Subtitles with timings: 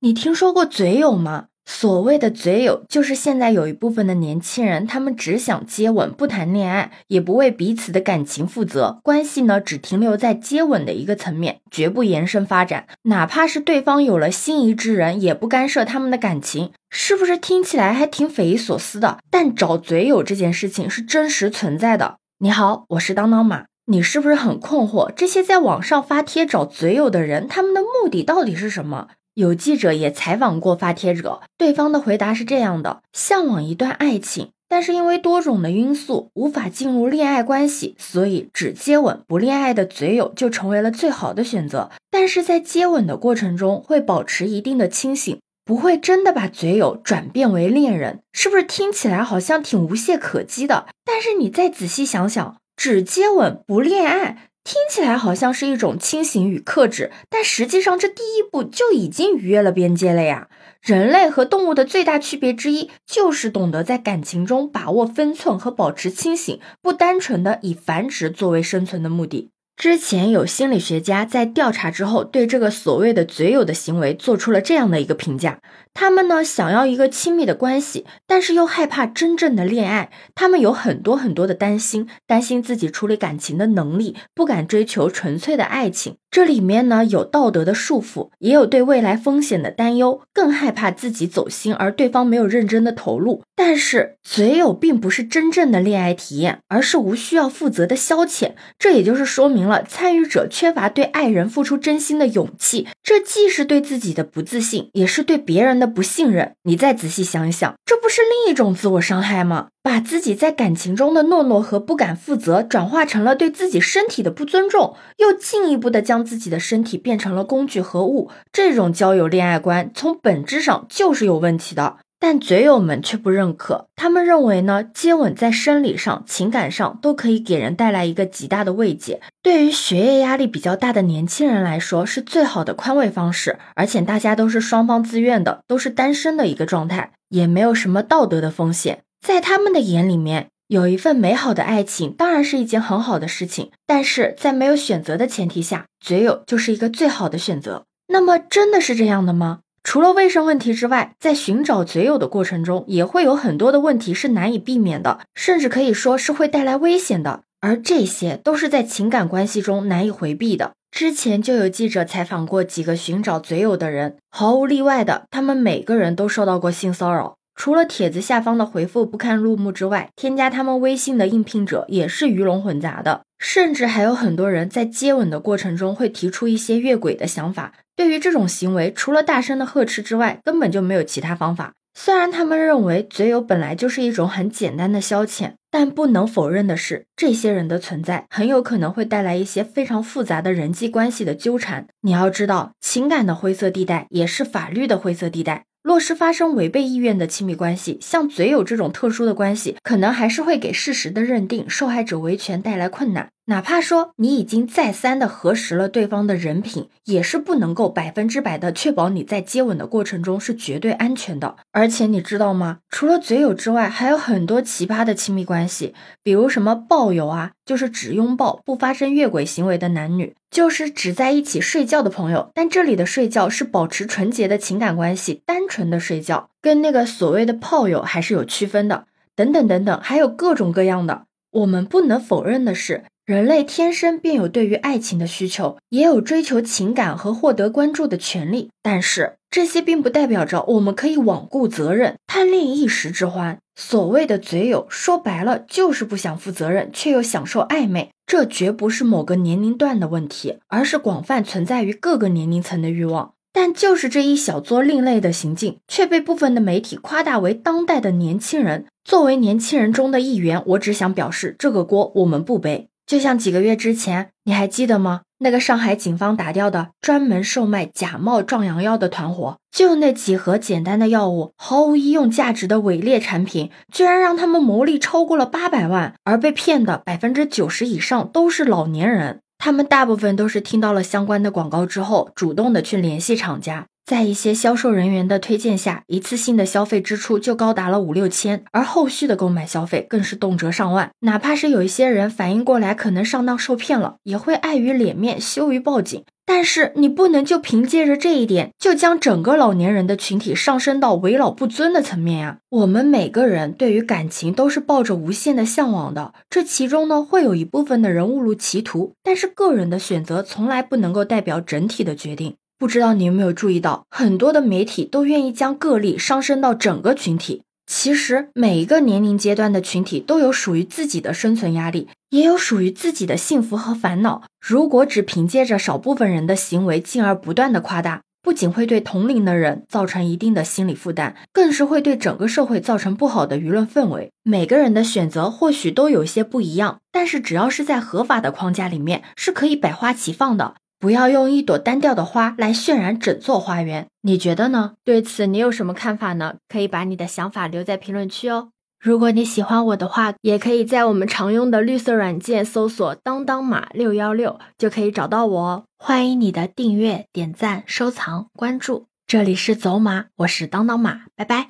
[0.00, 1.46] 你听说过嘴友吗？
[1.66, 12.86] 所谓的嘴友，就是现在有一部分的年轻人，他们只想接吻，不谈恋爱，也不为彼此的感情负责，关系呢只停留在接吻的一个层面，绝不延伸发展。
[13.02, 16.70] 哪怕是对方有了心仪之人，也不干涉他们的感情。
[16.88, 19.18] 是不是听起来还挺匪夷所思的？
[19.28, 22.18] 但找嘴友这件事情是真实存在的。
[22.38, 23.64] 你好，我是当当马。
[23.86, 25.10] 你是不是很困惑？
[25.10, 29.08] 这些在网上发帖找嘴友的人，他们的目的到底是什么？
[29.38, 41.88] 有记者也采访过发帖者，对方的回答是这样的：向往一段爱情，但是因为多种的因素无法进入恋爱关系，所以只接吻不恋爱的嘴友就成为了最好的选择。
[42.10, 48.18] 但是在接吻的过程中会保持一定的清醒，不会真的把嘴友转变为恋人。
[48.32, 50.86] 是不是听起来好像挺无懈可击的？
[51.04, 54.47] 但是你再仔细想想，只接吻不恋爱。
[54.68, 60.48] 听起来好像是一种清醒与克制，但实际上这第一步就已经逾越了边界了呀！
[60.82, 69.48] 人类和动物的最大区别之一，就是懂得在感情中把握分寸和保持清醒，不单纯的以繁殖作为生存的目的。
[69.74, 75.60] 之前有心理学家在调查之后，对这个所谓的嘴友的行为做出了这样的一个评价：
[76.00, 86.14] 他们呢想要一个亲密的关系，但是又害怕真正的恋爱，他们有很多很多的担心，担心自己处理感情的能力，不敢追求纯粹的爱情。
[86.30, 93.42] 这里面呢有道德的束缚，也有对未来风险的担忧，更害怕自己走心而对方没有认真的投入。
[93.56, 98.52] 但是嘴友并不是真正的恋爱体验，而是无需要负责的消遣。
[98.78, 106.52] 这也就是说明了参与者缺乏对爱人付出真心的勇气，这既是对自己的不自信，也是对别人的不信任。
[106.62, 109.68] 你再仔细想一想，这不是另一种自我伤害吗？
[109.82, 121.96] 把自己在感情中的懦弱和不敢负责，转化成了对自己身体的不尊重，又进一步的将自己的身体变成了工具和物，这种交友恋爱观从本质上就是有问题的。
[122.20, 139.02] 但嘴友们却不认可，他们认为呢，接吻在生理上、情感上都可以给人带来一个极大的慰藉，对于学业压力比较大的年轻人来说是最好的宽慰方式，而且大家都是双方自愿的，都是单身的一个状态，也没有什么道德的风险。
[139.24, 147.84] 在他们的眼里面，有一份美好的爱情当然是一件很好的事情，但是在没有选择的前提下，嘴友就是一个最好的选择。
[148.08, 149.60] 那么，真的是这样的吗？
[149.82, 157.42] 除了卫生问题之外，在寻找嘴友的过程中，也会有很多的问题是难以避免的，甚至可以说是会带来危险的。
[157.60, 160.72] 而这些都是在情感关系中难以回避的。
[160.90, 167.37] 之前就有记者采访过几个寻找嘴友的人，毫无例外的，他们每个人都受到过性骚扰。
[167.58, 177.72] 除了帖子下方的回复不堪入目之外，添加他们微信的应聘者也是鱼龙混杂的，甚至还有很多人在接吻的过程中会提出一些越轨的想法。
[177.96, 181.72] 对于这种行为，除了大声的呵斥之外，根本就没有其他方法。
[181.98, 191.88] 虽然他们认为嘴友本来就是一种很简单的消遣，但不能否认的是，这些人的存在很有可能会带来一些非常复杂的人际关系的纠缠。
[192.02, 195.64] 你要知道，情感的灰色地带也是法律的灰色地带。
[195.88, 203.30] 若是发生违背意愿的亲密关系，像嘴友这种特殊的关系，可能还是会给事实的认定、受害者维权带来困难。
[203.48, 211.56] 哪怕说你已经再三的核实了对方的人品，也是不能够百分之百的确保你在接吻的过程中是绝对安全的。
[211.72, 212.80] 而且你知道吗？
[212.90, 222.50] 除了嘴友之外，还有很多奇葩的亲密关系，比如什么抱友啊，就是只拥抱不发生越轨行为的男女，就是只在一起睡觉的朋友。
[222.52, 229.06] 但这里的睡觉是保持纯洁的情感关系，单纯的睡觉，跟那个所谓的炮友还是有区分的。
[229.34, 231.22] 等等等等，还有各种各样的。
[231.52, 233.04] 我们不能否认的是。
[233.28, 238.70] 人类天生便有对于爱情的需求，也有追求情感和获得关注的权利。
[238.82, 243.58] 但是这些并不代表着我们可以罔顾责任，贪恋一时之欢。
[243.76, 248.08] 所谓的嘴友，说白了就是不想负责任，却又享受暧昧。
[248.26, 253.34] 这绝不是某个年龄段的问题，而是广泛存在于各个年龄层的欲望。
[253.52, 258.86] 但就是这一小撮另类的行径，却被部分的媒体夸大为当代的年轻人。
[259.04, 262.88] 作为年轻人中的一员，我只想表示，这个锅我们不背。
[263.08, 265.22] 就像几个月之前，你还记得吗？
[265.38, 279.40] 那个上海警方打掉的专门售卖假冒壮阳药的团伙，就那几盒简单的药物，毫无医用价值的伪劣产品，居然让他们牟利超过了八百万，而被骗的百分之九十以上都是老年人。
[279.56, 283.86] 他们大部分都是听到了相关的广告之后，主动的去联系厂家。
[284.08, 291.10] 在一些销售人员的推荐下，一次性的消费支出就高达了五六千，而后续的购买消费更是动辄上万。
[291.20, 296.24] 哪怕是有一些人反应过来可能上当受骗了，也会碍于脸面羞于报警。
[296.46, 302.60] 但是你不能就凭借着这一点，就将整个老年人的群体上升到为老不尊的层面呀。
[302.70, 312.54] 我们每个人对于感情都是抱着无限的向往的，这其中呢会有一部分的人误入歧途，但是个人的选择从来不能够代表整体的决定。
[312.78, 317.62] 不知道你有没有注意到，很多的媒体都愿意将个例上升到整个群体。
[317.86, 324.42] 其实每一个年龄阶段的群体都有属于自己的生存压力，也有属于自己的幸福和烦恼。
[324.60, 334.30] 如果只凭借着少部分人的行为，进而不断的夸大，不仅会对同龄的人造成一定的心理负担，更是会对整个社会造成不好的舆论氛围。
[334.44, 340.74] 每个人的选择或许都有些不一样，但是只要是在合法的框架里面，是可以百花齐放的。
[341.00, 344.94] 不要用一朵单调的花来渲染整座花园，你觉得呢？
[345.04, 346.56] 对此你有什么看法呢？
[346.68, 348.70] 可以把你的想法留在评论区哦。
[349.00, 355.84] 如果你喜欢我的话，也可以在我们常用的绿色软件搜索“当当马六幺六”就可以找到我哦。
[355.96, 359.06] 欢迎你的订阅、点赞、收藏、关注。
[359.24, 361.68] 这里是走马，我是当当马，拜拜。